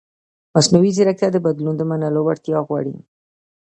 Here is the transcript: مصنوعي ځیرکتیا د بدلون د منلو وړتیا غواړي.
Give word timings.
مصنوعي 0.55 0.91
ځیرکتیا 0.97 1.29
د 1.33 1.37
بدلون 1.45 1.75
د 1.77 1.81
منلو 1.89 2.19
وړتیا 2.23 2.59
غواړي. 2.67 2.95